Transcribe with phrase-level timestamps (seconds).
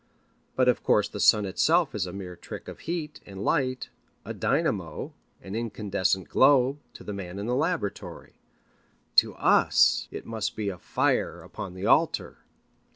[0.55, 3.89] But of course the sun itself is a mere trick of heat and light,
[4.25, 8.33] a dynamo, an incandescent globe, to the man in the laboratory.
[9.17, 12.39] To us it must be a fire upon the altar.